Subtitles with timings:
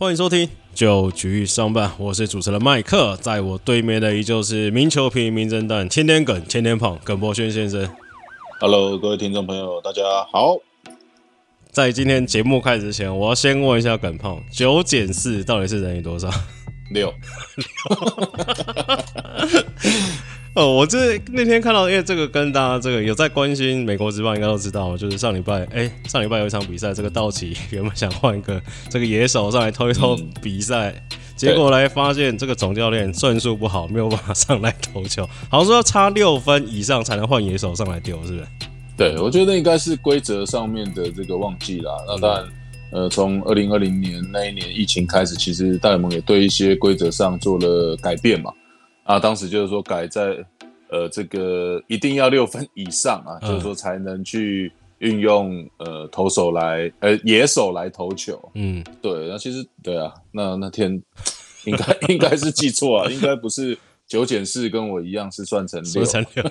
[0.00, 7.90] 欢迎收听九局上半，我是主持人麦克，在我对面的依旧是名球评、名侦探、天天梗、天天胖耿博轩先生。
[8.60, 10.58] Hello，各位听众朋友，大家好。
[11.72, 16.30] 在今天节目开始之前，我要先问一下耿胖，九减四到底是等于多少？
[16.92, 17.12] 六，
[20.54, 30.92] 哦，我这那天看到，因为这个跟大家这个有在关心美国职棒，应该都知道，就是上礼拜，哎、上礼拜有一场比赛，这个道奇 原本想换一个这个野手上来偷一偷比赛，
[31.36, 38.46] 结果来发现这个总教练算术不好，没有办法上来投球，好像说要差六分以上才能换野手上来丢，是不是？
[38.96, 41.92] 对我觉得应该是规则上面的这个忘记啦。
[42.08, 42.44] 那当然，
[42.90, 48.52] 呃，从二零二零年那一年疫情开始，其实大联盟也对一些规则上做了改变嘛。
[49.08, 50.36] 啊，当时就是说改在
[50.90, 58.38] 呃这个一定要六分以上啊，嗯就是说才能去运用呃投手来呃野手来投球。
[58.52, 61.02] 嗯，对，那其实对啊，那那天
[61.64, 63.76] 应该应该是记错啊，应该不是
[64.06, 66.04] 九减四跟我一样是算成六说。
[66.04, 66.44] 成六。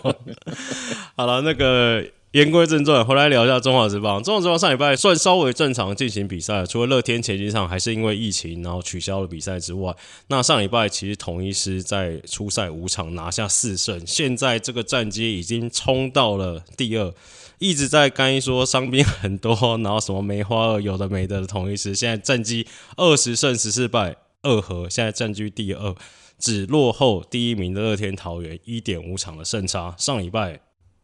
[1.16, 4.22] 好了，那个言归正传，回来聊一下中华职棒。
[4.22, 9.96] 中华职棒上礼拜算稍微正常进行比赛，除了乐天前几场还是因为疫情然后取消了比赛之外，
[10.28, 17.14] 那上礼拜其实统一师在初赛五场拿下四胜，现在这个战绩已经冲到了第二。
[17.60, 25.96] 一直在干说伤兵很多，然后什么梅花二有的没的的统一师，现在战绩二十胜十四败二和，现在占据第二。
[26.38, 29.96] 只落后第一名的乐天桃园一点五场的胜差。
[29.98, 30.60] 上礼拜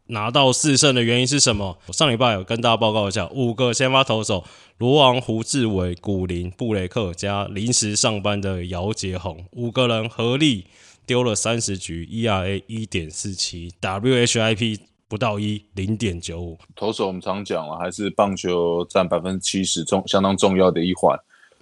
[0.07, 1.77] 拿到四胜的原因是什么？
[1.91, 4.43] 上礼拜有跟大家报告一下，五个先发投手
[4.77, 10.65] 罗王、胡志伟、古林、布雷克加临时上班的姚杰宏，五个人合力
[11.05, 16.57] 丢了三十局，ERA 一点四七，WHIP 不到一，零点九五。
[16.75, 21.17] 投手我们常讲了，还是棒球占百分之七十重相当重要的一环。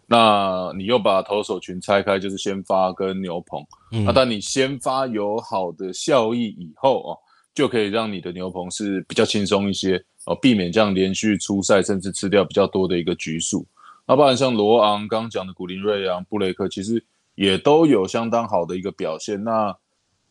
[0.08, 3.64] 那你又把投手群拆开，就是先发跟牛棚。
[3.92, 7.18] 嗯那当你先发有好的效益以后哦，
[7.54, 13.66] 就可以让你的牛棚是比较轻松一些哦，避免这样连续出赛，甚至吃掉比较多的一个局数。
[14.08, 17.04] 那不然像罗昂刚刚讲的古林瑞阳、布雷克，其实
[17.36, 19.42] 也都有相当好的一个表现。
[19.44, 19.76] 那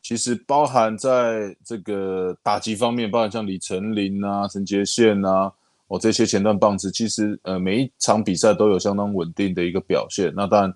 [0.02, 5.52] 其实包含在这个打击方面，包含像李成林啊、陈杰宪啊，
[5.88, 10.32] 哦这些前段棒子，其实呃每一场比赛都有相当稳定的一个表现。
[10.34, 10.74] 那当然，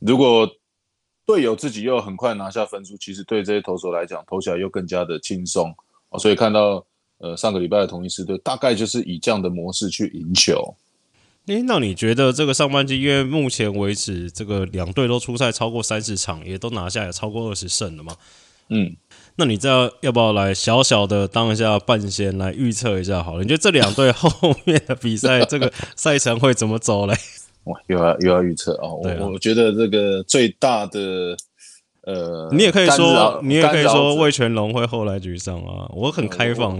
[0.00, 0.48] 如果
[1.24, 5.74] 队友自己又很快拿下分数，其实对这些投手来讲，投起来又更加的轻松
[6.14, 6.18] 哦。
[6.18, 6.86] 所以看到
[7.18, 10.74] 呃上个礼拜的同一师队，大概就是以这样的模式去赢球。
[11.46, 18.16] 诶，那你觉得这个上半季，因为目前为止这个两队都出赛超过三十场，也都拿下有超过二十胜了吗？
[18.70, 18.96] 嗯，
[19.36, 23.42] 那你这样要不要来小小的当一下半仙来预测一下好了？
[23.42, 27.14] 你觉得这两队后面的比赛这个赛程会怎么走嘞？
[27.64, 29.00] 哇，又要又要预测哦。
[29.02, 31.36] 我我觉得这个最大的
[32.06, 36.78] 呃，你也可以说，你也可以说魏全龙会后来沮丧啊，我很开放。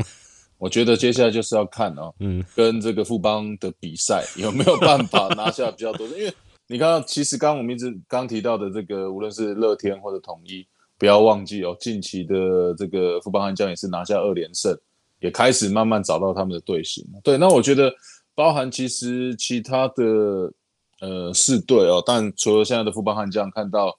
[0.59, 6.33] 我觉得接下来就是要看哦，嗯，跟这个富邦的比赛有没有办法拿下比较多的，因为
[6.69, 14.75] 你看到，其实刚刚我们一直刚提到的这个，无论是乐天或者统一，不要忘记哦，近期的这个富邦悍将也是拿下二连胜，
[15.21, 17.05] 也开始慢慢找到他们的队形。
[17.23, 17.93] 对，那我觉得
[18.35, 20.53] 包含其实其他的
[21.01, 23.95] 呃四队哦，但除了现在的富邦悍将看到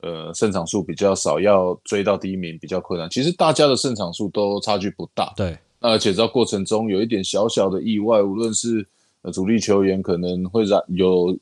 [0.00, 5.32] 呃胜场数比较少，要追到第一名比较困难，其实大家的胜场数都差距不大。
[5.36, 8.86] 对，那而且在过程中有一点小小的意外，无论是
[9.22, 11.36] 呃主力球员可能会染有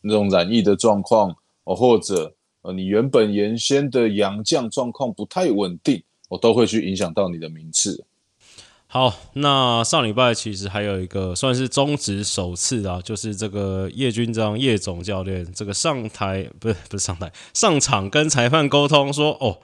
[0.00, 1.34] 那种染疫的状况，
[1.64, 8.04] 哦，或者呃你原本原先的洋将状况不太稳定，我、都会去影响到你的名次。
[8.94, 19.56] 好，那上礼拜其实还有一个算是中职首次啊，就是这个叶军章叶总教练这个上台不是不是上台上场跟裁判沟通说，哦，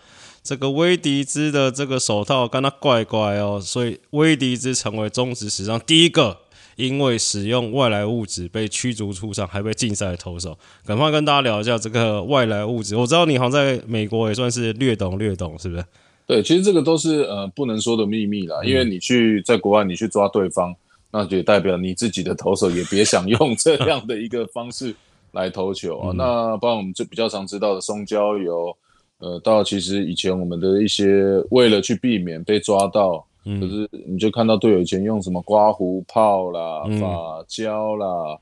[0.43, 6.39] 这个威迪兹的这个手套跟他怪怪哦，所以威迪兹成为中职史上第一个
[6.77, 10.59] 因为使用外来物质被驱逐出场还被禁赛的投手。
[10.87, 15.85] 赶快跟大家聊一下这个外来物质，我知道你好像在美国也算是略懂略懂，是不是？
[16.29, 20.75] 对，其实这个都是呃不能说的秘密啦，因为你去在国外你去抓对方，
[21.11, 24.95] 那就代表你自己的投手也别想用这 样的一个方式
[25.33, 26.13] 来投球啊。
[26.15, 28.77] 那包括我们就比较常知道的松胶油，
[29.21, 38.39] 呃，到其实以前我们的一些为了去避免被抓到，可是你就看到队友以前用什么刮胡泡啦、嗯发胶啦，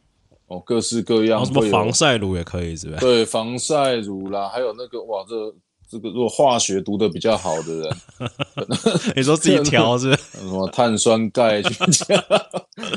[0.48, 2.98] 哦，各式各样什么防晒乳也可以，是不是？
[3.00, 5.34] 对防晒乳啦，还有那个哇，这
[5.88, 7.96] 这个如果化学读的比较好的人，
[9.16, 10.22] 你说自己调是不是？
[10.38, 12.24] 什么碳酸钙去加，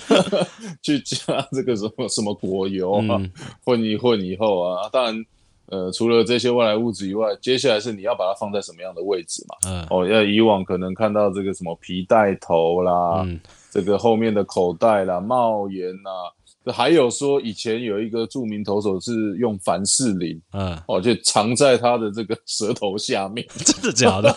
[0.81, 3.31] 去加这个什么什么果油啊，嗯
[3.63, 5.25] 混一混以后啊，当然，
[5.67, 9.55] 呃，除了这些外来物质以外，接下来是你要把它放在什么样的位置嘛？
[9.69, 13.39] 嗯哦，要以往可能看到这个什么皮带头啦，嗯
[13.71, 16.38] 这个后面的口袋啦、帽檐啦，这
[16.71, 24.35] 还有说以前有一个著名投手是用凡士林嗯，哦，就藏在他的这个舌头下面， 真的假的？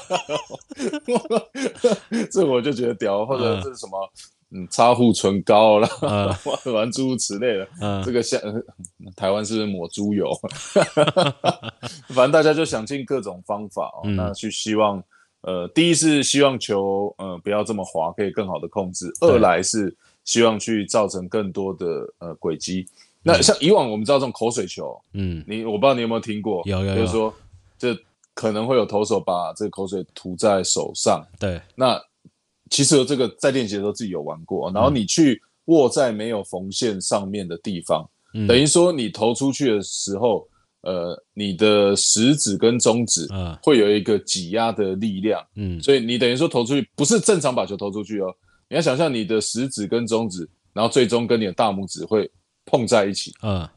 [2.30, 4.12] 这我就觉得屌，或者这是什么？
[4.54, 6.28] 嗯，擦护唇膏啦，嗯
[6.74, 7.66] 玩诸如此类的。
[7.80, 8.62] 嗯这个像呃
[9.16, 10.30] 台湾是不是抹猪油？
[12.08, 15.02] 反正大家就想尽各种方法哦，嗯那去希望
[15.40, 21.86] 呃，第一是希望球呃不要这么滑，可以更好的控制；二来是希望去造成更多的
[22.18, 22.86] 呃轨迹。
[23.22, 25.44] 那像以往我们知道这种口水球，嗯。
[25.46, 26.96] 你我不知道你有没有听过，有有有。
[26.96, 27.32] 就是说
[27.78, 27.96] 这
[28.34, 32.00] 可能会有投手把这个口水涂在手上，对，那
[32.70, 38.46] 其实这个在练习的时候自己有玩过，然后你去握在没有缝线上面的地方，嗯。
[38.46, 40.48] 等于说你投出去的时候，
[40.80, 43.56] 呃，你的食指跟中指嗯。
[43.62, 45.80] 会有一个挤压的力量，嗯。
[45.80, 48.34] 所以你等于说投出去不是正常把球投出去哦，
[48.72, 52.28] 你要想象你的食指跟中指，然后最终跟你的大拇指会
[52.64, 53.68] 碰在一起，嗯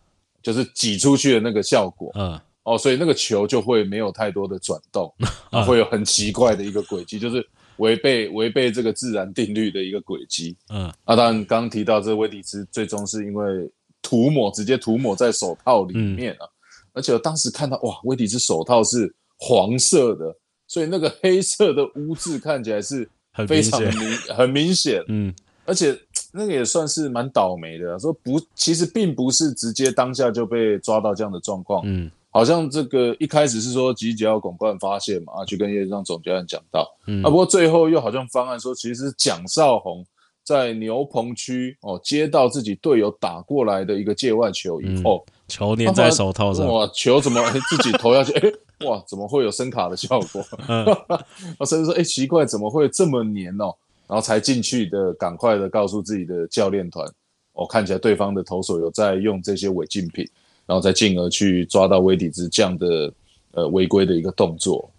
[0.41, 2.09] 就是挤出去的那个效果。
[2.15, 5.13] 嗯哦，所以那个球就会没有太多的转动，
[5.51, 7.45] 啊会有很奇怪的一个轨迹，就是
[7.77, 10.55] 违背违背这个自然定律的一个轨迹。
[10.69, 13.69] 嗯啊，当然刚刚提到这个威迪兹最终是因为
[14.01, 16.47] 涂抹直接涂抹在手套里面啊，
[16.93, 20.33] 而且我当时看到哇，威迪兹手套是黄色的，
[20.67, 23.91] 所以那个黑色的污渍看起来是很非常明
[24.35, 25.33] 很明显， 嗯。
[25.67, 25.97] 而且
[26.31, 32.09] 那个也算是蛮倒霉的啊，说不，其实并不是直接当下就被抓到这样的状况，嗯。
[32.29, 37.23] 好像这个一开始是说集脚广冠发现嘛，啊，去跟叶上总教练讲到，嗯。
[37.23, 40.05] 啊，不过最后又好像方案说，其实是蒋少红
[40.43, 48.33] 在牛棚区哦接到自己队友打过来的一个界外球以后，球粘在手套上，哇，球怎么哎自己投下去？
[48.39, 48.51] 哎，
[48.87, 50.43] 哇，怎么会有声卡的效果？
[50.67, 50.85] 嗯
[51.59, 53.73] 我 甚至说，哎，奇怪，怎么会这么黏哦？
[54.07, 57.07] 然后才进去的，赶快的告诉自己的教练团，
[57.53, 60.27] 哦，看起来对方的投手有在用这些违禁品，
[60.65, 63.11] 然后再进而去抓到威底兹这样的
[63.53, 64.89] 呃违规的一个动作。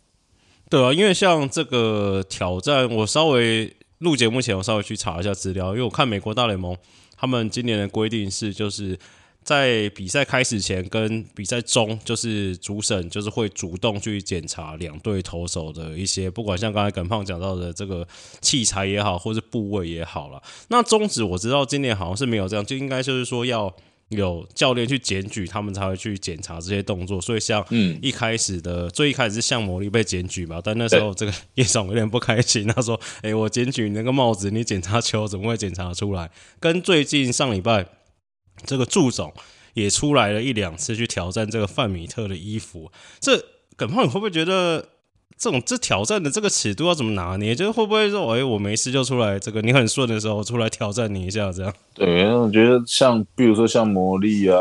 [0.68, 6.76] 对啊，因为像这个挑战，我稍微录节目前我稍微去查一下资料，因为我看美国大联盟
[7.16, 8.98] 他们今年的规定是，就是
[9.46, 18.06] 在比赛开始前跟比赛中，就是主审就是会主动去检查两队投手的一些，不管像刚才耿胖讲到的这个
[18.42, 20.42] 器材也好，或是部位也好了。
[20.68, 23.74] 那中指我知道今年好像是没有这样，就应该就是说要。
[24.10, 27.20] 有教练去检举，他们才会去检查这些动作。
[27.20, 37.84] 所以像嗯一开始的最一开始是向魔力被检举嘛，但那时候这个叶总有点不开心，他说：“哎、我检举你那个帽子，你检查球怎么会检查出来？”跟最近上礼拜
[38.64, 39.32] 这个祝总
[39.74, 43.44] 也出来了一两次去挑战这个范米特的衣服，这
[43.76, 44.88] 耿胖你会不会觉得？
[45.38, 47.54] 这种这挑战的这个尺度要怎么拿捏？
[47.54, 51.70] 就是会不会说，哎、我没事就出来，这个你很顺的时候出来挑战你一下，这样？
[51.92, 54.58] 对，我觉得像比如说像魔力啊、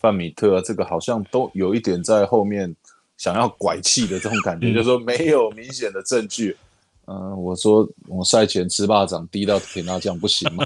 [0.00, 2.74] 范米特啊，这个好像都有一点在后面
[3.16, 6.56] 想要拐气的这种感觉，就是说没有明显的证据。
[7.06, 10.64] 嗯、我说我赛前吃巴掌滴到甜辣酱不行吗？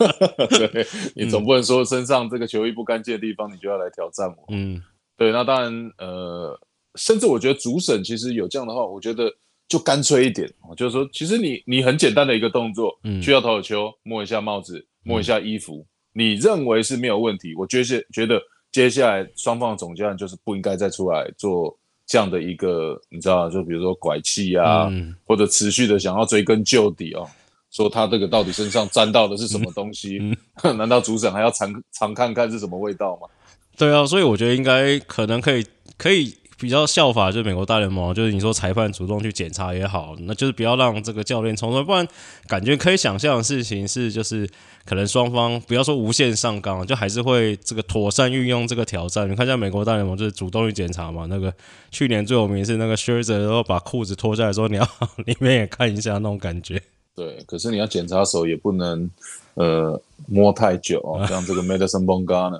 [0.50, 4.44] 对你总不能说身上这个球衣不干净的地方，你就要来挑战我。
[4.48, 4.82] 嗯
[5.16, 6.58] 对，那当然，呃，
[6.94, 9.32] 甚至我觉得主审其实有这样的话，我觉得
[9.68, 21.76] 就干脆一点哦，就是说，其实你你很简单的一个动作，嗯需要投手球摸一下帽子，摸一下衣服，你认为是没有问题，我觉得觉得接下来双方的总教练就是不应该再出来做
[22.08, 27.28] 这样的一个，你知道，就比如说拐气啊，嗯或者持续的想要追根究底哦。
[27.70, 30.18] 说他这个到底身上沾到的是什么东西？
[30.62, 33.28] 嗯 难道主审还要尝尝看看是什么味道吗？
[33.76, 35.64] 对啊，所以我觉得应该可能可以
[35.98, 42.06] 可以比较效法，就是美国大联盟，就是你说裁判主动去检查也好，那就是不要让这个教练冲出来，不然
[42.46, 44.48] 感觉可以想象的事情是，就是
[44.84, 49.30] 可能双方不要说无限上纲，就还是会这个妥善运用这个挑战。
[49.30, 51.52] 你看，像美国大联盟就是主动去检查嘛，那个
[51.90, 54.88] 去年最有名是那个 Scherzer，然后把裤子脱下来说你要
[55.26, 56.82] 里面也看一下那种感觉。
[57.14, 59.08] 对，可是你要检查手也不能
[59.54, 62.58] 呃摸太久哦，像这个 Madison b o n g a 呢，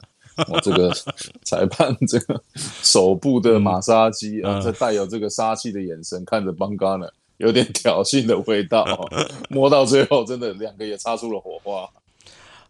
[0.48, 0.92] 我这个
[1.42, 2.40] 裁判这个
[2.82, 7.06] 手部的马杀鸡啊，嗯这带有这个杀气的眼神看着 g a 呢，
[7.38, 9.08] 有点挑衅的味道哦，
[9.50, 11.88] 摸到最后真的两个也擦出了火花。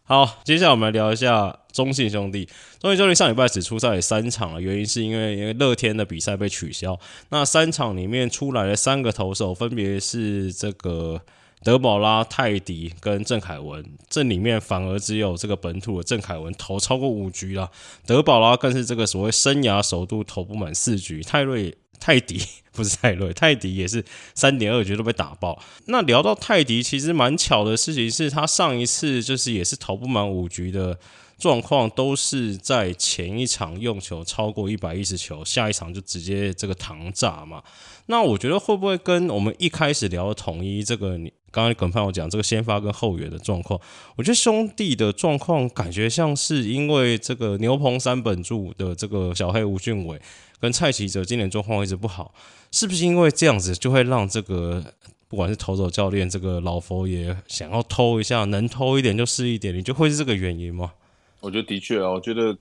[0.05, 2.49] 好，接下来我们来聊一下中信兄弟。
[2.81, 6.99] 中信兄弟上礼拜只出赛三场了，原因是因为因为乐天的比赛被取消。
[7.29, 11.21] 那三场里面出来的三个投手，分别是这个
[11.63, 13.85] 德保拉、泰迪跟郑凯文。
[14.09, 17.71] 这里面反而只有这个本土的郑凯文投超过五局了，
[18.07, 21.23] 德保拉更是这个所谓生涯首度投不满四局。
[21.23, 21.77] 泰瑞。
[22.01, 25.61] 泰迪 不是泰瑞，泰迪也是三点二局都被打爆。
[25.87, 30.97] 那聊到泰迪，其实蛮巧的事情是他上一次就是也是投不满五局的
[31.39, 37.65] 状况，都是在前一场用球超过一百一十球，下一场就直接这个糖炸嘛。
[38.07, 41.19] 那我觉得会不会跟我们一开始聊统一这个，
[41.51, 43.81] 刚刚耿胖我讲这个先发跟后援的状况，
[44.17, 50.21] 我觉得兄弟的状况感觉像是因为这个牛棚三本柱的这个小黑吴俊伟。
[50.61, 52.35] 跟蔡奇哲今年状况一直不好，
[52.73, 54.83] 是不是因为这样子就会让这个
[55.29, 60.95] 不管是投手教练这个老佛爷想要偷一下，能偷一点就是一点，你就会是这个原因吗？
[61.39, 62.59] 我觉得的确啊，我觉得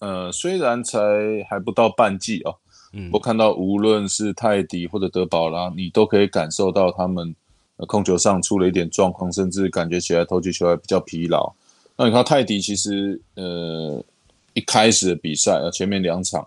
[0.00, 0.98] 呃，虽然才
[1.48, 2.52] 还不到半季啊，
[2.92, 7.34] 嗯，我看到无论是泰迪或者德保拉，你都可以感受到他们
[7.86, 11.52] 控球上出了一点状况，甚至感觉起来投球球还比较疲劳。
[11.96, 14.04] 那你看泰迪其实呃
[14.54, 16.46] 一开始的比赛啊，前面两场。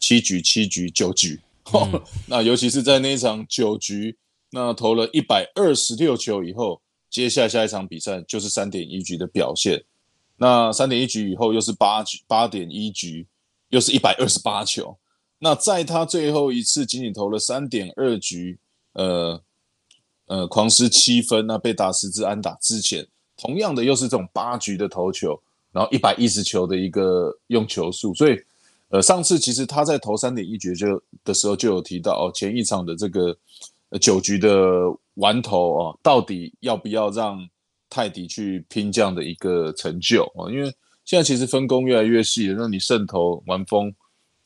[0.00, 1.40] 七局、七局、九局，
[2.28, 4.14] 那尤其是在那一场九局，
[4.50, 9.82] 那投了一百二十六球以后，接下来下一场比赛就是三点一局的表现。
[10.36, 13.26] 那三点一局以后又是八局，八点一局
[13.70, 14.94] 又是一百二十八球。
[15.38, 18.58] 那在他最后一次仅仅投了三点二局，
[18.92, 19.40] 呃
[20.26, 25.40] 呃，狂失七分，那被打十支安打之前，同样的又是这种八局的投球，
[25.72, 28.38] 然后一百一十球的一个用球数，所以。
[28.90, 33.36] 呃，上次其实他在投三点一局就的时候就有提到哦，前一场的这个
[34.00, 34.82] 九局的
[35.14, 37.44] 完投哦，到底要不要让
[37.90, 40.46] 泰迪去拼这样的一个成就啊？
[40.48, 40.72] 因为
[41.04, 43.92] 现在其实分工越来越细了，那你胜投完封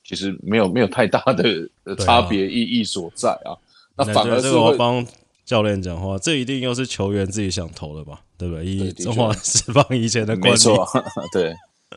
[0.02, 1.68] 其实没有没有太大的
[1.98, 3.52] 差别意义所在啊。
[3.96, 5.04] 那反而是我帮
[5.48, 8.20] 教练讲话，这一定又是球员自己想投的吧？
[8.36, 8.66] 对不对？
[8.66, 10.78] 以中华释放以前的观念，
[11.32, 11.54] 对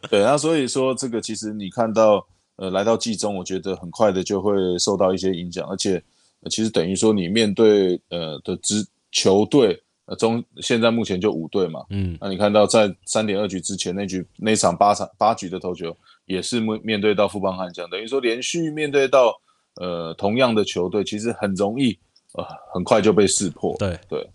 [0.09, 2.25] 对，那所以说这个其实你看到。
[2.57, 5.99] 呃，来到季中，我觉得很快的就会受到一些影响，而且
[6.47, 19.33] 其实等于说你面对呃的支球队，呃中现在目前就五队嘛，嗯，那你看到在三点二局之前那局那场八场八局的投球，也是面面对到富邦悍将，等于说连续面对到
[19.77, 21.97] 呃同样的球队，其实很容易
[22.33, 24.29] 呃很快就被识破，对对。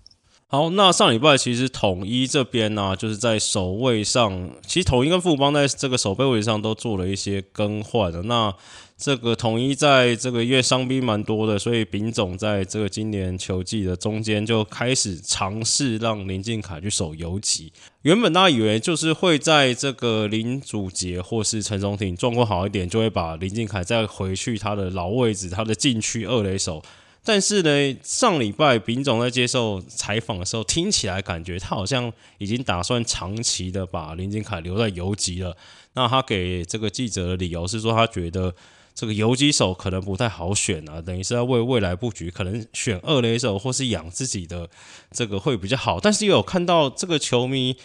[0.48, 8.22] 好，那上礼拜其实统一这边呢，就是在守卫上，其实统一跟富邦在这个守备位置上都做了一些更换的。
[8.22, 8.54] 那
[8.96, 17.72] 这个统一在这个月伤兵蛮多的，所以丙总在这个今年球季的中间就开始尝试让林敬凯去守游击。
[18.02, 26.80] 原本大家以为就是会在这个林祖杰或是陈松廷状况好一点，就会把林敬凯再回去他的老位置，他的禁区二垒手。
[27.26, 35.56] 但是呢，上礼拜丙总在接受采访的时候，听起来感觉他好像已经打算长期的把林金凯留在游击了。
[35.94, 38.54] 那他给这个记者的理由是说，他觉得
[38.94, 44.70] 这个游击手可能不太好选啊，等于是要为未来布局，可能选二垒手或是养自己的
[45.10, 45.98] 这个会比较好。
[45.98, 47.76] 但是又有看到这个球迷。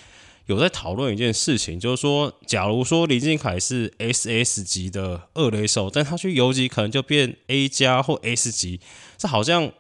[0.48, 8.82] 有在讨论一件事情，就是说，假如说林敬凯是 S S 级的二垒手，但他去游击可能就变 A 加或 S 级，
[9.22, 9.72] 这好像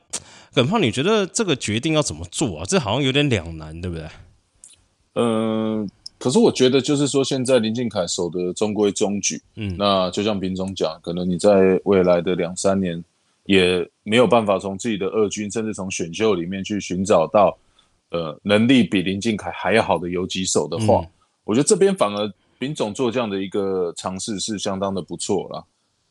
[0.53, 2.65] 耿胖，你觉得这个决定要怎么做啊？
[2.67, 4.05] 这好像有点两难，对不对？
[5.15, 13.03] 嗯，可是我觉得就是说，现在林敬凯守的中规中矩，嗯，那就像平总讲，可能你在未来的两三年
[13.45, 17.57] 也没有办法从自己的二军，甚至从选秀里面去寻找到。
[18.13, 21.01] 呃，能力比林敬凯还要好的游击手的话，
[21.45, 22.29] 我觉得这边反而
[22.60, 25.63] 丙总做这样的一个尝试是相当的不错啦。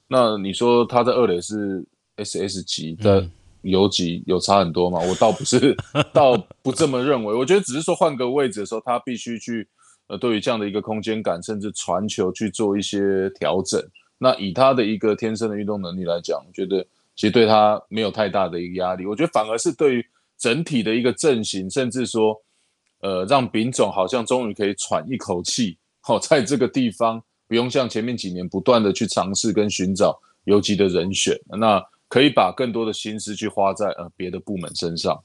[0.08, 1.84] 那你说他在二垒是
[2.22, 3.28] S S 级的
[3.62, 5.00] 游击有差很多吗？
[5.08, 5.76] 我倒不是，
[6.12, 7.34] 倒不这么认为。
[7.34, 9.66] 我觉得只是说换个位置的时候，他必须去
[10.06, 13.82] 呃，对于这样的一个空间感，甚至传球去做一些调整。
[14.18, 16.84] 那以他的一个天生的运动能力来讲，我觉得
[17.16, 19.06] 其实对他没有太大的一个压力。
[19.06, 20.06] 我觉得反而是对于。
[20.42, 22.34] 整体的一个阵型，甚至说，
[23.02, 31.78] 呃，让丙总好像终于可以喘一口气，好，在这个地方不用像前面几年不断的去尝试跟寻找游击的人选，那
[32.10, 35.22] 可以把更多的心思去花在呃别的部门身上。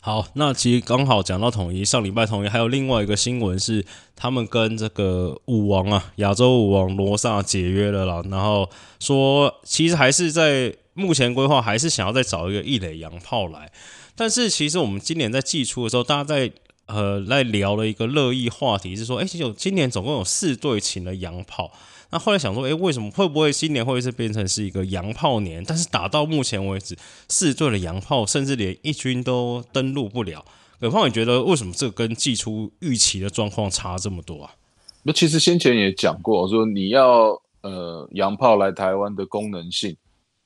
[0.00, 13.72] 好，那其实刚好讲到统一，上礼拜统一还有另外一个新闻是，他们跟这个武王啊，亚洲武王罗萨解约了啦，然后说其实还是在目前规划，还是想要再找一个一垒洋炮来。
[14.14, 16.52] 但是其实我们今年在季初的时候，大家在
[16.86, 21.72] 呃来聊了一个热议话题，是说，哎，有今年总共有四队请了洋炮。
[22.14, 25.64] 那后来想说，哎，为什么会不会新年会是变成是一个洋炮年？
[25.66, 26.96] 但是打到目前为止，
[27.28, 30.44] 四队的洋炮甚至连一军都登陆不了。
[30.78, 34.54] 葛胖，你觉得为什么这跟季初预期的状况差这么多啊？
[35.02, 39.96] 那其实先前也讲过，说你要呃洋炮来台湾的功能性，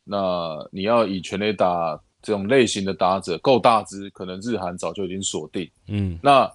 [0.05, 5.71] 那你要以全垒打这种类型的打者够大只，可能日韩早就已经锁定。
[5.89, 6.51] 嗯，那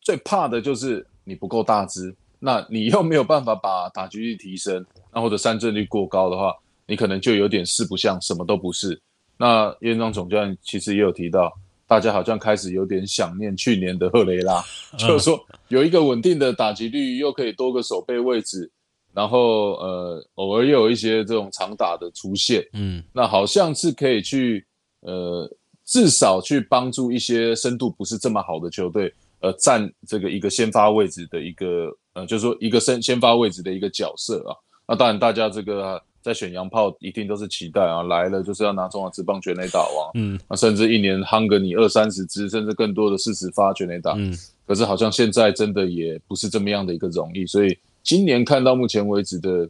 [0.00, 2.14] 最怕的就是你不够大只。
[2.44, 4.84] 那你又没有办法把打击率提升，
[5.14, 6.52] 那或者三振率过高的话，
[6.86, 9.00] 你可能就有点四不像，什么都不是。
[9.36, 11.52] 那院长总教练其实也有提到，
[11.86, 14.60] 大家好像开始有点想念去年的赫雷拉，
[14.98, 18.68] 就是说有一个稳定的打击率，又可以多个守备位置，
[19.14, 24.66] 然后呃偶尔又有一些这种长打的出现，嗯，那好像是可以去
[25.02, 25.48] 呃
[25.84, 29.14] 至少去帮助一些深度不是这么好的球队。
[29.40, 34.56] 呃，占这个一个先发位置的一个，呃，就是说一个先先发位置的一个角色啊。
[34.86, 44.36] 那当然，大家这个在选洋炮一定都是期待啊，来了就是要拿中华职棒全垒打王，嗯，那甚至一年夯个你二三十支，甚至更多的四十发全垒打，嗯。
[44.66, 49.68] 可是好像现在真的也不是这么样的一个容易，所以今年看到目前为止的，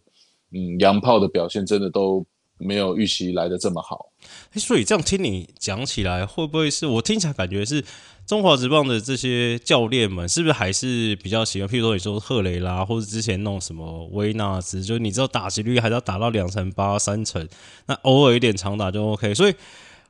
[0.53, 2.25] 嗯，洋炮的表现真的都
[2.59, 4.11] 没有预期来的这么好。
[4.53, 7.85] 哎，所以这样听你讲起来，会不会是我听起来感觉是？
[8.27, 11.69] 中华职棒的这些教练们，是不是还是比较喜欢？
[11.69, 17.47] 譬如说，你说赫雷拉，或者之前弄什么威纳兹，就你知道打击率还是要打到两成八、三成，
[17.87, 19.35] 那偶尔一点长打就 OK。
[19.35, 19.53] 所以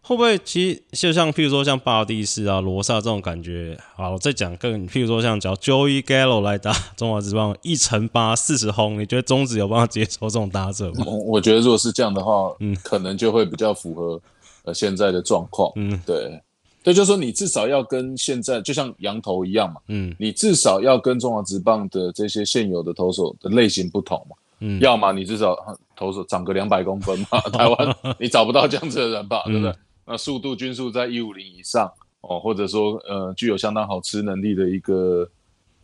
[0.02, 3.76] 会不会其实就像譬如说像巴蒂斯啊、罗萨这种感觉？
[3.97, 11.07] 好，再讲更譬如说像叫 Joey Gallo 来打中华职棒一成八四十轰，你觉得中职有办法接受这种打者吗？
[11.26, 14.21] 我觉得如果是这样的话，嗯，可能就会比较符合
[14.64, 15.73] 呃现在的状况。
[15.76, 16.40] 嗯，对。
[16.83, 25.57] 对，就是说你至少要跟现在就像羊头一样嘛，嗯，你至少要跟中华职棒的这些现有的投手的类型不同嘛，嗯，要么你至少
[25.95, 29.73] 投手长个两百公分嘛， 台湾 你找不到这样子的人吧，对不对？
[30.05, 31.89] 那速度均速在一五零以上
[32.23, 35.29] 哦，或者说呃具有相当好吃能力的一个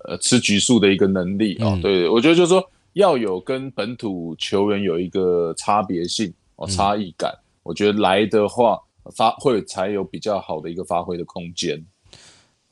[0.05, 2.65] 呃吃局数的一个能力啊，对，我觉得就是说
[2.95, 8.77] 要有跟本土球员有一个差别性哦差异感，我觉得来的话。
[9.17, 11.87] 发会才有比较好的一个发挥的空间。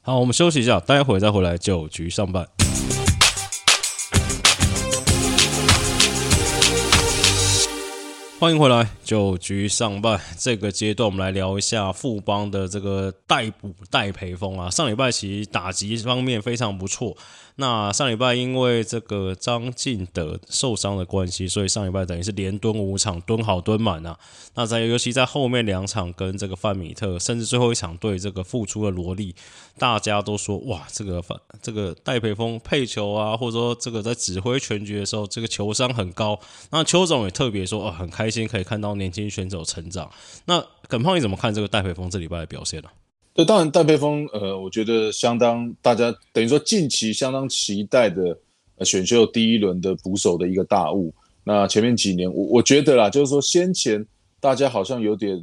[0.03, 2.47] 好，我们休息一下，待会再回来九局上半。
[8.39, 14.69] 欢迎回来，九局上半这个阶段，我们来聊一下富邦的这个代补代培风啊。
[14.69, 17.17] 上礼拜其实打击方面非常不错。
[17.59, 24.19] 那上礼拜因为这个张进德受伤的关系，所以上礼拜等于是连蹲五场，蹲好蹲满啊。
[24.55, 29.35] 那在尤其在后面两场跟这个范米特，甚至最后一场对这个复出的罗莉，
[29.79, 36.39] 大家都说哇，这个范这个戴培峰配球啊，或者说这个在指挥全局的时候，这个球商很高。
[36.71, 40.11] 那邱总也特别说，哦，很开心可以看到年轻选手成长。
[40.45, 42.91] 那耿胖你怎么看这个戴培峰这礼拜的表现呢？
[43.37, 48.37] 对，当然戴佩峰，呃，我觉得相当大家等于说近期相当期待的
[48.83, 51.13] 选秀第一轮的捕手的一个大物。
[51.45, 54.05] 那前面几年，我我觉得啦，就是说先前
[54.41, 55.39] 大家好像有点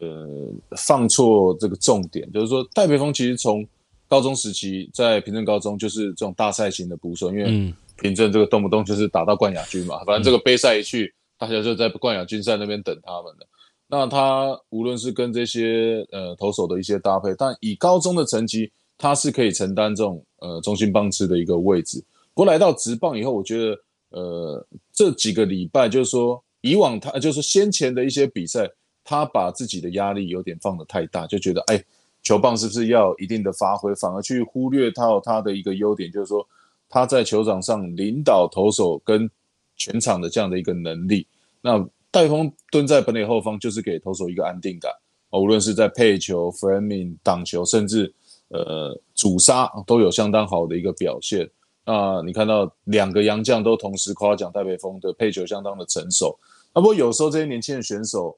[0.00, 3.64] 呃放错这个重点，就是说戴佩峰其实从
[4.08, 13.46] 高中时期在平镇高中就是这种大赛型的捕手，因为平镇这个动不动就是打到冠亚军嘛，反正这个杯赛一去，大家就在冠亚军赛那边等他们了。
[13.92, 21.98] 那他无论是跟这些呃投手的一些搭配，但以高中的成绩，他是可以承担这种呃中心棒次的一个位置。
[22.32, 23.76] 不过来到职棒以后，我觉得
[24.10, 28.70] 呃这几个礼拜就是说，以往他就是先前的一些比赛，
[29.02, 31.84] 他把自己的压力有点放得太大，就觉得哎
[32.22, 36.46] 球棒是不是要一定的发挥，反而去忽略到他的一个优点，就是说
[36.88, 39.28] 他在球场上领导投手跟
[39.76, 41.26] 全场的这样的一个能力。
[41.60, 44.90] 那戴峰蹲在本垒后方，就是给投手一个安定感。
[45.30, 48.12] 无论是在配球、framing、挡球，甚至
[48.48, 51.48] 呃主杀，都有相当好的一个表现。
[51.86, 56.36] 那你看到两个洋将都同时夸奖戴北峰的配球相当的成熟。
[56.72, 58.36] 啊，不过有时候这些年轻的选手，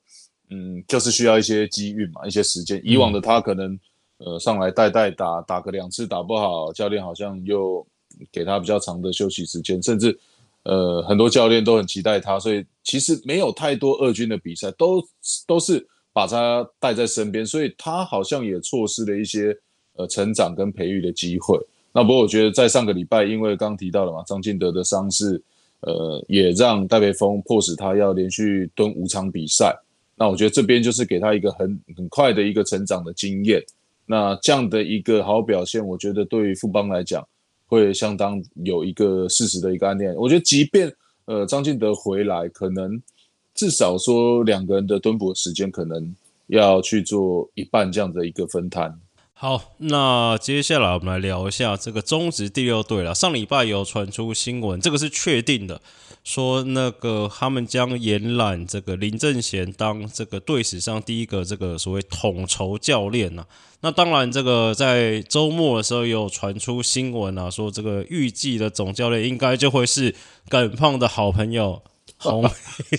[0.50, 2.78] 嗯，就是需要一些机遇嘛，一些时间。
[2.84, 3.78] 以往的他可能
[4.18, 7.86] 呃上来带带打，打个两次打不好，教练好像又
[8.30, 10.18] 给他比较长的休息时间，甚至。
[10.64, 15.02] 呃，很多教练都很期待他，所以其实没有太多二军的比赛，都
[15.46, 19.56] 都是把他带在身边，所以他好像也错失了一些
[19.94, 21.58] 呃成长跟培育的机会。
[21.92, 25.42] 那不过我觉得在上个礼拜，因为刚提到了嘛，张进德的伤势，
[25.80, 29.76] 呃，也让戴培峰迫使他要连续蹲五场比赛。
[30.14, 33.62] 那我觉得这边就是给他一个很很快的一个成长的经验。
[34.06, 37.26] 那这样的一个好表现，我觉得对于富邦来讲
[37.72, 40.04] 会相当有一个事实的一个案例。
[40.18, 43.00] 我觉得，即便呃张敬德回来，可能
[43.54, 46.14] 至少说两个人的蹲捕时间可能
[46.48, 48.94] 要去做一半这样的一个分摊。
[49.42, 53.12] 好，那接下来我们来聊一下这个中职第六队了。
[53.12, 55.80] 上礼拜有传出新闻，这个是确定的，
[56.22, 63.44] 说那个他们将延揽这个林正贤当这个队史上第一个这个所谓统筹教练呐。
[63.80, 70.14] 那当然，这个在周末的时候也有传出新闻啊，说这个预计的总教练应该就会是
[70.48, 71.82] 耿胖的好朋友
[72.18, 72.48] 洪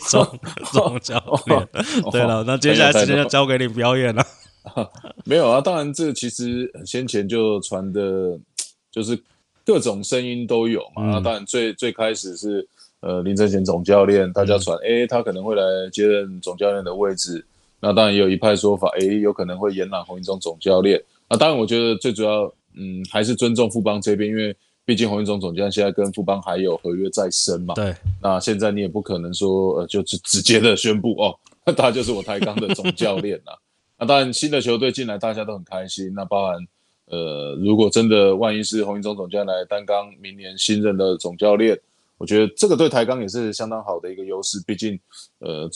[0.10, 0.40] 总
[0.74, 1.70] 总教练。
[2.12, 4.22] 对了，那接下来时间就交给你表演了。
[5.26, 8.40] 没有啊，当然这其实先前就传的，
[8.92, 9.18] 就是
[9.66, 11.12] 各种声音都有嘛。
[11.12, 12.68] 那当然最最开始是
[13.02, 17.44] 呃林正贤总教练，大家传哎他可能会来接任总教练的位置。
[17.80, 21.02] 那当然也有一派说法，哎有可能会延揽洪一中总教练。
[21.30, 22.44] 那当然我觉得最主要
[22.76, 27.74] 嗯还是尊重富邦这边，因为毕竟洪一中总教练现在跟富邦还有合约在身嘛。
[27.74, 27.94] 对。
[28.22, 31.36] 那现在你也不可能说呃就直直接的宣布哦，
[31.76, 33.60] 他就是我台钢的总教练了。
[34.00, 36.12] 那当然，新的球队进来，大家都很开心。
[36.14, 36.58] 那包含，
[37.06, 41.80] 呃，如果真的万一是洪一中总教练来担纲明年新任的总教练，
[42.18, 44.62] 我觉得这个对台钢也是相当好的一个优势。
[44.66, 45.00] 毕竟，
[45.40, 45.70] 呃，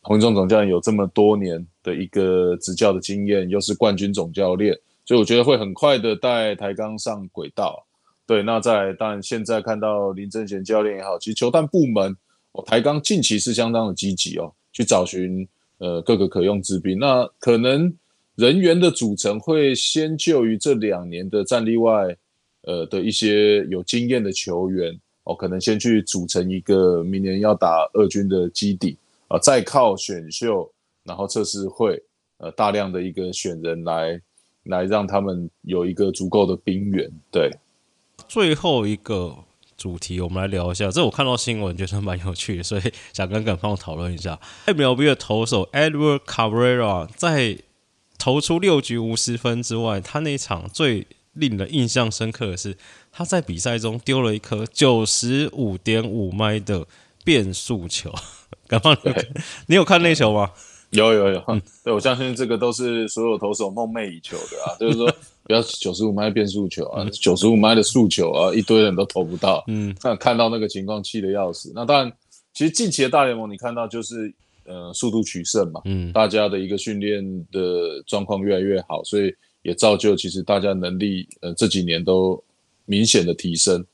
[0.00, 7.86] 洪一中总教练有这么多年的一个执教的经验，又是冠军总教练，所以我觉得会很快的带台钢上轨道。
[8.26, 12.16] 对，那在当然现在看到林正贤教练也好，其实球探部门，
[12.52, 15.46] 哦，台钢近期是相当的积极哦，去找寻。
[15.84, 17.92] 呃，各个可用之兵，那可能
[18.36, 22.16] 人员的组成会先就于这两年的战力外，
[22.62, 28.96] 呃的一些有经验的球员哦，可能先去组成一个明年要打二军的基底
[29.28, 32.02] 啊，再靠选秀，然后测试会，
[32.38, 34.18] 呃，大量的一个选人来
[34.62, 37.10] 来让他们有一个足够的兵源。
[37.30, 37.50] 对，
[38.26, 39.36] 最后一个。
[39.76, 40.90] 主题，我们来聊一下。
[40.90, 42.82] 这我看到新闻，觉得蛮有趣的，所以
[43.12, 44.38] 想跟耿方讨论一下。
[44.66, 47.58] MLB 的投手 Edward Cabrera 在
[48.18, 52.76] 投出六局无失分之外，他那场最令人印象深刻的是，
[53.12, 56.86] 他在比赛中丢了一颗九十五点五迈的
[57.24, 58.12] 变速球。
[58.68, 58.96] 耿方，
[59.66, 60.52] 你有看那球吗？
[60.90, 65.12] 有有有， 对我相信这个都是所有投手梦寐以求的啊，就是说。
[65.46, 69.62] 不要九十五迈变速球啊，九十五迈的速球啊，一堆人都投不到。
[69.68, 71.70] 嗯，那看到那个情况，气得要死。
[71.74, 72.12] 那当然，
[72.54, 74.32] 其实近期的大联盟，你看到就是
[74.64, 75.82] 呃，速度取胜嘛。
[75.84, 82.42] 嗯，大家的一个训练的状况越来越好，所以也造就其实大家能力呃这几年都
[82.86, 83.84] 明显的提升。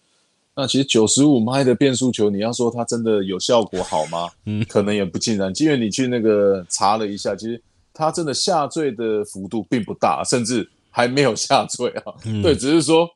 [0.54, 4.28] 那其实九十五迈的变速球，你要说它真的有效果好吗？
[4.46, 5.52] 嗯，可能也不尽然。
[5.56, 7.60] 因为你去那个查了一下，其实
[7.92, 10.68] 它真的下坠的幅度并不大，甚至。
[10.90, 13.09] 还没有下坠啊， 对，只是说，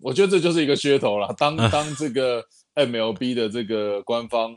[0.00, 1.32] 我觉得这就是一个噱头了。
[1.38, 4.56] 当当这个 MLB 的这个官方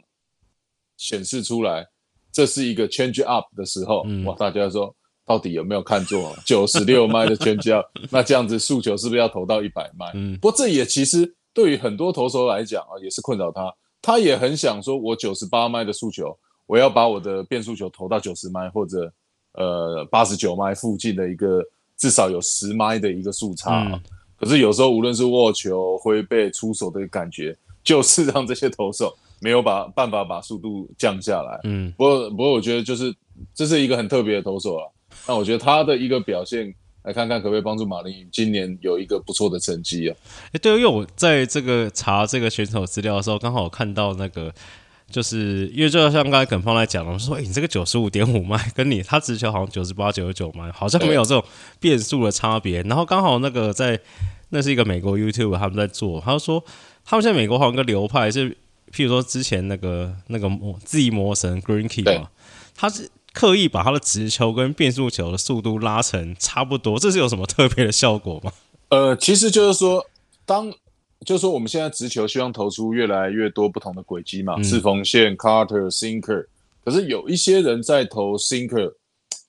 [0.97, 1.87] 显示出来，
[2.31, 4.93] 这是一个 change up 的时候，哇，大家说
[5.25, 6.35] 到底有没有看错？
[6.45, 10.11] 九十六迈的 change up， 那这样子诉求是不是要投到一百迈？
[10.15, 13.71] 嗯，不过这也其实对于很多投手来讲啊，也是困扰他。
[14.01, 19.13] 他也很想说，我九十八迈的诉求，我要把我的变速球投到九十迈或者
[19.53, 21.63] 呃八十九迈附近的一个。
[22.03, 23.97] 至少有十迈的一个速差，
[24.37, 31.57] 可是有时候无论是握球、挥背、出手的感觉，就是让这些投手没有把办法把速度降下来。
[31.63, 33.15] 嗯，不过不过我觉得就是
[33.55, 34.91] 这是一个很特别的投手了。
[35.25, 40.17] 那我觉得他的一个表现，来看看可不可以帮助马林今年有一个不错的成绩啊？
[40.51, 44.53] 哎，对，因为我在这个查这个选手资料的时候，刚好看到那个。
[45.13, 51.45] 就是因为就像刚才耿芳来讲了，说哎，你这个九十五点五迈跟你他直球好像九十八、九十九迈，好像没有这种
[51.79, 52.81] 变速的差别。
[52.81, 53.99] 然后刚好那个在
[54.49, 56.65] 那是一个美国 YouTube 他们在做，他说
[57.05, 58.49] 他们现在美国好像一个流派是，
[58.91, 62.29] 譬如说之前那个那个魔 Z 魔神 Greenkey 嘛，
[62.75, 68.51] 他是刻意把他的直球跟变速球的速度拉成差不多，这是有什么特别的效果吗？
[68.89, 70.07] 呃，其实就是说
[70.43, 70.73] 当。
[71.23, 76.45] 就是说，我们现在直球希望投出越来越多不同的轨迹嘛，四缝线、Carter、Sinker。
[76.83, 78.93] 可是有一些人在投 Sinker，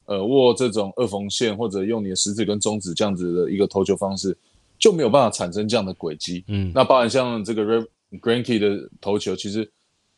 [0.07, 4.37] 呃，握这种二缝线或者用你的食指跟中指这样子的一个投球方式，
[4.79, 6.45] 就没有办法产生这样的轨迹。
[6.49, 7.87] 嗯，那包含像这个
[8.21, 9.69] Granky 的投球，其实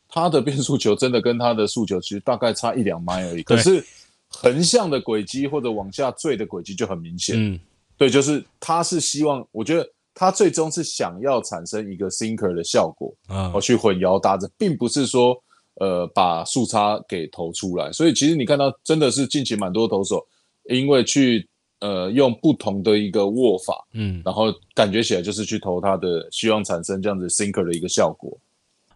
[0.07, 3.43] 他的变速球真的跟他的速球其实大概差一两迈而已。
[3.43, 3.83] 可是
[4.29, 7.35] 横向的轨迹或者往下坠的轨迹就很明显。
[7.37, 7.59] 嗯，
[7.97, 9.87] 对，就是他是希望，我觉得。
[10.19, 15.37] 他最终是想要产生一个 sinker 的效果啊，我去混淆大致，并不是说
[15.75, 17.91] 呃把速差给投出来。
[17.91, 20.25] 所以其实你看到真的是近期蛮多投手，
[20.71, 21.47] 因为去
[21.81, 28.35] 呃用不同的一个握法，嗯，然后感觉起来就是去投他的，希望产生这样子 sinker 的一个效果。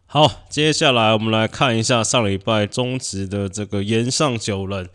[0.08, 4.90] 好，接下来我们来看一下上礼拜中职的这个延上九人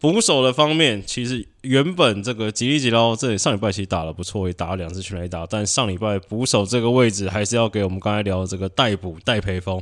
[0.00, 1.02] 捕手的方面。
[1.06, 9.80] 其实原本这个吉利吉捞这里上礼拜其实打的不错，也打了两次全垒打，但上礼拜捕手这个位置还是要给我们刚才聊的这个代捕戴培峰。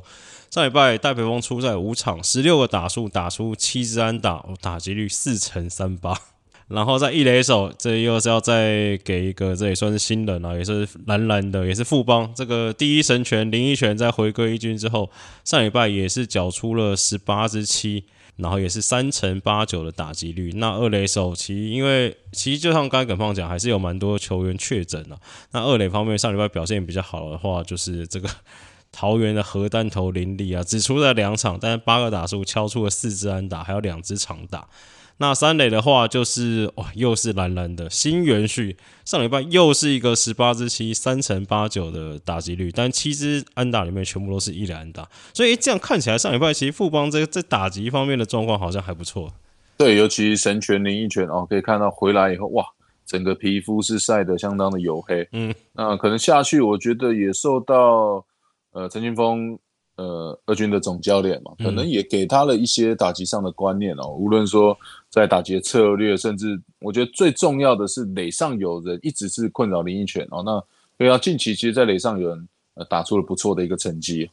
[0.50, 6.18] 上礼拜戴培峰出赛五场，十六个打数，打出七支安打，打击率四成三八。
[6.68, 15.10] 然后在一垒手，这又是要再给一个，这也算是新人啊，也是蓝蓝的，也是富邦这个第一神拳林一拳在回归一军之后，
[15.44, 18.04] 上礼拜也是缴出了十八支七，
[18.38, 20.50] 然后也是三乘八九的打击率。
[20.56, 25.18] 那二垒手其实因为其实就像刚才耿胖讲，还是有蛮多球员确诊了。
[25.52, 28.28] 那二垒方面上礼拜表现比较好的话，就是这个
[28.90, 34.66] 桃园的核弹头林立啊，只出了两场，但是八个打数敲出了四支安打，还有两支长打。
[35.20, 49.32] 那三垒的话就是哇，又是蓝蓝的新元旭，上礼拜又是一个十八支七三乘八九的打击率，但七支安打里面全部都是一垒安打，所以这样看起来上礼拜其实富邦这在打击方面的状况好像还不错。
[49.76, 52.64] 对，尤其神拳林一拳哦，可以看到回来以后哇，
[53.04, 55.28] 整个皮肤是晒得相当的黝黑。
[55.32, 58.24] 嗯，那可能下去，我觉得也受到
[58.72, 59.58] 呃陈俊峰。
[59.98, 64.06] 呃，二军的总教练嘛，可能也给他了一些打击上的观念哦。
[64.10, 64.78] 无论说
[65.10, 70.40] 在打击策略，甚至我觉得最重要的是垒上有人一直是困扰林奕泉哦。
[70.46, 70.62] 那
[70.96, 74.30] 对啊，近期其实，在垒上有人呃打出了不错的一个成绩。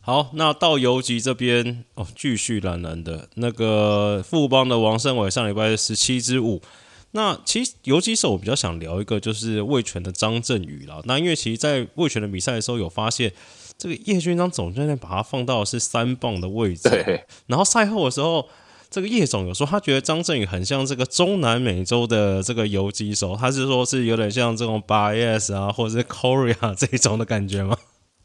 [0.00, 6.62] 好，那到游击这边哦，继续蓝蓝的那个富邦的王胜伟上礼拜十七支五。
[7.10, 11.00] 那其实游击手我比较想聊一个就是魏权的张振宇啦。
[11.04, 13.32] 那因为其实，在魏权的比赛的时候有发现。
[13.78, 17.24] 这个叶军章总教练把他放到是三棒的位置，对。
[17.46, 18.44] 然后赛后的时候，
[18.90, 27.76] 这个叶总有说他觉得张振宇很像这个中南美洲的这个游击手，他是说是有点像这种 Bias 啊，或者是 Korea 这种的感觉吗？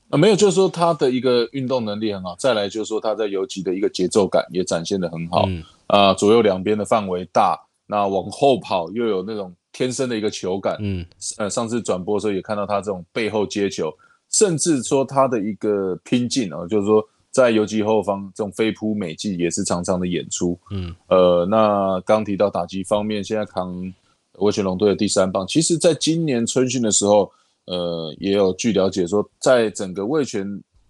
[0.10, 5.48] 啊，没有，就是说他的一个运动能力很好，再来就是说他在游击的一个节奏感也展现的很好，
[5.86, 11.06] 啊，左右两边的范围大，那往后跑又有那种天生的一个球感，嗯，
[11.38, 13.94] 呃，上次转播的时候也看到他这种背后接球。
[14.34, 20.60] 甚至说他的一个拼劲啊，就是说在游击后方这种飞扑美技也是常常的演出。
[20.72, 23.94] 嗯，呃，那刚提到打击方面，现在扛
[24.40, 27.32] 威权龙队的第三棒，其实在今年春训的时候，
[27.66, 30.46] 呃，也有据了解说，在整个卫权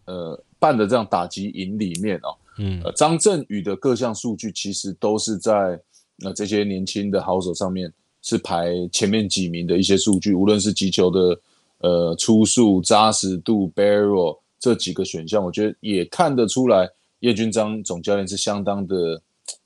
[0.06, 5.78] 呃办的这样打击营里面啊，嗯，张振宇的各项数据其实都是在
[6.16, 11.38] 那这些年轻的好手上面是排前面几名的一些数据，无论是击球的。
[11.84, 19.22] 呃，出速、扎实度、barrel 这几个选项，我觉得也看得出来，叶军章总教练是相当的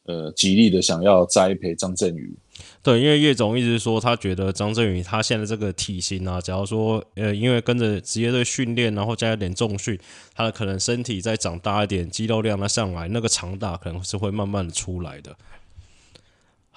[0.05, 2.35] 呃极力的想要栽培张振宇。
[2.81, 9.95] 对，因为叶总一直说，他觉得张振宇他现在这个体型啊，假如说呃，因为跟着职业队训练，然后加一点重训，
[10.33, 15.35] 他可能身体再长大一点，肌肉量他上来，那个长打可能是会慢慢的出来的。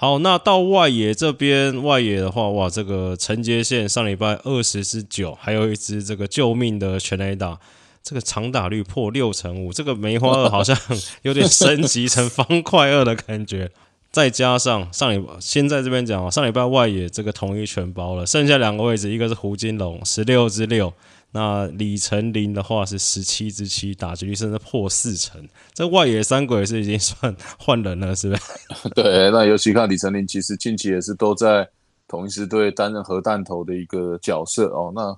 [0.01, 7.59] 好，那到外野这边，外野的话，哇，这个承接线上礼拜二十支九，还有一支这个救命的全垒打，
[8.03, 10.75] 这个长打率破六成五，这个梅花二好像
[11.21, 13.71] 有点升级成方块二的感觉。
[14.11, 20.91] 再加上上礼先在这边讲啊，上礼拜外野这个统一全包了，剩下两个位置，一个是胡金龙十六支六。
[21.33, 25.41] 那李成林的话是十七之七，打击率甚至破四成。
[25.73, 28.89] 这外野三鬼是已经算换人了，是不是？
[28.97, 31.69] 对，那尤其看李成林，其实近期也是都在
[32.09, 34.93] 同一支队担任核弹头的一个角色哦。
[34.93, 35.17] 那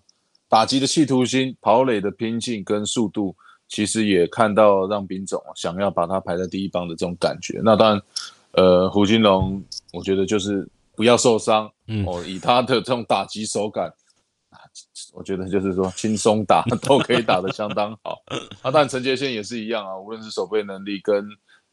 [0.51, 3.35] 打击的企图心、跑垒的拼劲跟速度，
[3.69, 7.59] 其实也看到让兵总想要把他排在第一棒的这种感觉。
[7.65, 8.03] 那当然，
[8.51, 11.65] 呃，胡金龙，我觉得就是不要受伤
[12.07, 13.91] 哦，以他的这种打击手感。
[15.13, 18.23] 我觉得就是说轻松打 都可以打得相当好，
[18.63, 21.23] 啊，但陈杰宪也是一样啊，无论是守备能力跟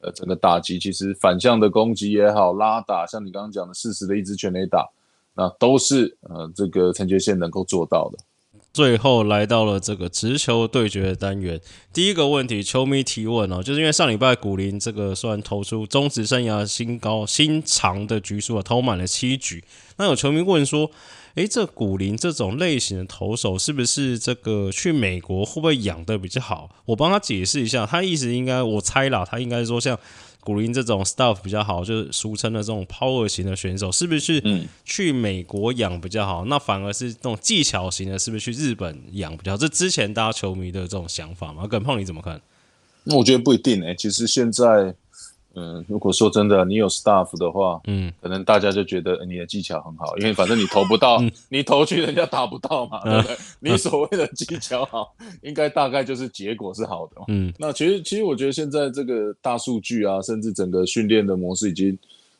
[0.01, 4.89] 呃整个打击，其实反向的攻击也好，拉打，像你刚刚讲的四十的一支全垒打，
[5.35, 8.17] 那都是呃这个陈杰宪能够做到的。
[8.73, 11.59] 最后来到了这个直球对决的单元，
[11.93, 19.63] 第一个问题，球迷提问哦，就是因为上礼拜古林这个虽然投出中职生涯新高新长的局数啊，投满了七局，
[19.97, 20.91] 那有球迷问说。
[21.35, 26.69] 诶，这古林这种类型的投手是不是这个去美国会不会养的比较好？
[26.85, 29.97] 我帮他解释一下，他意思应该我猜啦，他应该说像
[30.41, 34.41] 古林这种 stuff 比较好，就是俗称的这种 power 型的选手，是不是
[34.83, 36.45] 去美国养比较好？
[36.45, 39.57] 那反而是这种技巧型的，是不是去日本养比较好？
[39.57, 41.67] 这之前大家球迷的这种想法嘛？
[41.67, 42.41] 耿胖你怎么看？
[43.03, 44.93] 那我觉得不一定诶，其实现在
[45.55, 53.37] 嗯，如果说真的，你有 staff 的话，嗯，可能大家就觉得呃你的技巧很好，因为反正你投不到， 你投去人家打不到嘛，对不对？
[53.59, 57.15] 你所谓的技巧好，应该大概就是结果是好的。
[57.29, 61.97] 嗯，那其实其实我觉得现在这个大数据啊，甚至整个训练的模式已经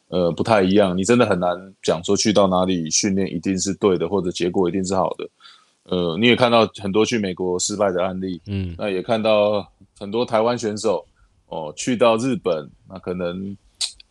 [0.10, 5.28] 呃不太一样，你真的很难讲说去到哪里训练一定是对的，或者结果一定是好的。
[5.86, 9.67] 呃，你也看到很多去美国失败的案例，嗯，那也看到
[9.98, 11.04] 很多台湾选手
[11.50, 13.56] 哦去到日本，那可能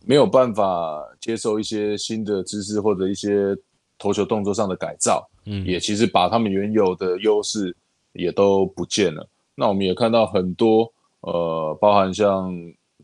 [0.05, 3.55] 没有办法接受一些新的知识或者一些
[3.97, 7.75] 投球动作上的改造，嗯也其实把他们原有的优势
[8.13, 9.27] 也都不见了。
[9.55, 10.89] 那我们也看到很多
[11.21, 12.55] 呃，包含像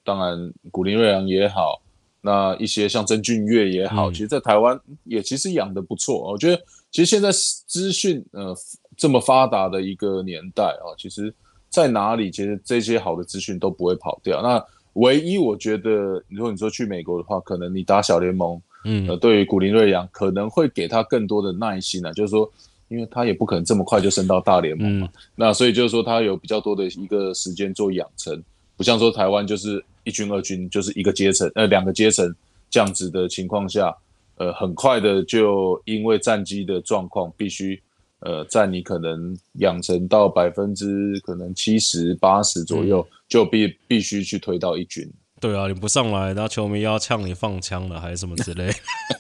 [0.06, 1.82] 当然古林瑞阳也好，
[2.21, 6.32] 那一些像曾俊岳也好，嗯其实在台湾也其实养的不错。
[6.32, 7.30] 我觉得其实现在
[7.67, 8.56] 资讯呃
[8.95, 11.34] 这么发达的一个年代啊，其实
[11.75, 14.41] 在哪里，其实这些好的资讯都不会跑掉。
[14.41, 19.05] 那唯一我觉得，如果你说去美国的话，可能你打小联盟，嗯。
[19.09, 22.49] 呃，对于古林瑞阳可能会给他更多的耐心啊，就是说，
[22.88, 25.21] 因为他也不可能这么快就升到大联盟嘛，嗯。
[25.35, 28.41] 那所以就是说他有比较多的一个时间做养成，
[28.77, 32.33] 不像说台湾就是一军二军就是一个阶层，呃，两个阶层
[32.69, 33.93] 这样子的情况下，
[34.38, 37.77] 呃，很快的就因为战机的状况，必须
[38.19, 45.10] 呃，在你可能养成到百分之可能七十八十左右，就必必须去推到一军。
[45.41, 48.71] 对啊，你不上来，然后球迷要呛你放枪了，还是什么之类。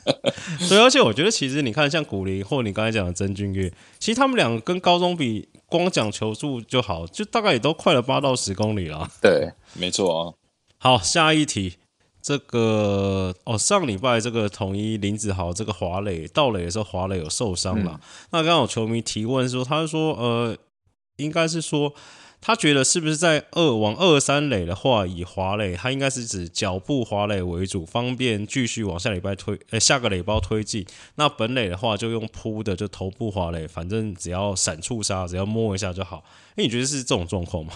[0.69, 9.07] 对，而且我觉得其实你看，像古林或你刚才讲的曾俊岳，其实他们两个跟高中比，光讲球速就好，就大概也都快了八到十公里了。
[9.21, 10.33] 对，没错啊。
[10.77, 11.73] 好，下一题，
[12.25, 18.01] 这个哦，上礼拜这个统一林子豪这个华磊到垒的时候，华磊有受伤了。
[18.31, 20.57] 那刚刚有球迷提问说，他说呃，
[21.17, 21.93] 应该是说
[22.41, 30.83] 他觉得是不是在二往二三垒的话，以华磊，他应该是指脚步华磊为主，方便继续往下礼拜推，呃，下个垒包推进。
[31.17, 36.23] 那本垒的话就用扑的，就头部华磊，反正只要闪触杀，只要摸一下就好。
[36.55, 37.73] 哎，你觉得是这种状况吗？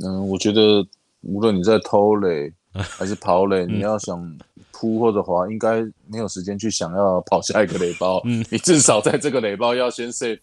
[0.00, 0.86] 嗯，我觉得
[1.22, 4.38] 无论你在偷垒还是跑垒，你要想
[4.72, 8.20] 扑或者滑，应该没有时间去想要跑下一个垒包。
[8.24, 10.38] 嗯 你至少在这个垒包要先 save，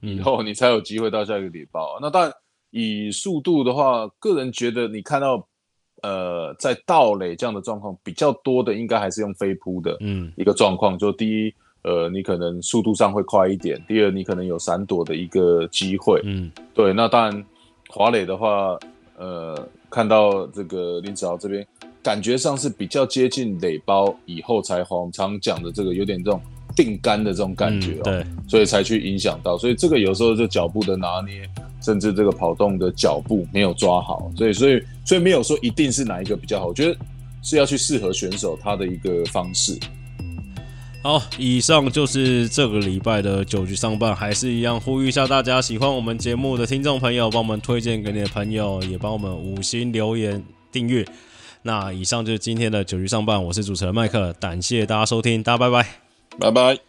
[0.00, 1.98] 以后你才有机会到下一个垒包。
[2.00, 2.32] 那但，
[2.70, 5.46] 以速度的话，个人觉得你看到
[6.02, 10.98] 呃在盗垒这样的状况比较多的，应该还是用飞扑的嗯一个状况。
[10.98, 16.20] 就第一，呃，你可能速度上会快一点；第二，你可能有闪躲的一个机会。
[16.24, 17.46] 嗯对，那当然，
[17.88, 18.78] 滑垒的话，
[19.16, 21.66] 呃，看到这个林子豪这边，
[22.02, 26.40] 感觉上是比较接近垒包以后才红，我们常讲的这个有点这种
[26.76, 31.48] 定杆的这种感觉哦，嗯对，所以才去影响到，所以这个有时候就脚步的拿捏，
[31.82, 36.96] 甚至这个跑动的脚步没有抓好，所以所以所以没有说一定是哪一个比较好，我觉得
[37.42, 39.78] 是要去适合选手他的一个方式。
[41.00, 51.06] 好，以上就是这个礼拜的酒局上班，还是一样呼吁一下大家，喜欢我们节目的听众朋友，帮我们推荐给你的朋友，也帮我们五星留言订阅。
[51.62, 55.88] 那以上就是今天的酒局上班，我是主持人麦克，感谢大家收听，大家拜拜。
[56.38, 56.87] 拜拜。